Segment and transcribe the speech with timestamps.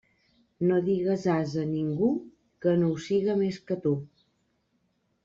[0.69, 2.09] No digues ase a ningú
[2.65, 3.93] que no ho siga més que tu.